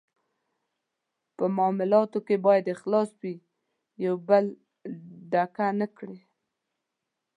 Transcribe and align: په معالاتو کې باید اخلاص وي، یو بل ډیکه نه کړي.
په 1.37 1.45
معالاتو 1.57 2.19
کې 2.27 2.35
باید 2.45 2.73
اخلاص 2.75 3.09
وي، 3.21 3.35
یو 4.05 4.15
بل 4.27 4.45
ډیکه 5.31 5.67
نه 5.79 5.87
کړي. 5.97 6.19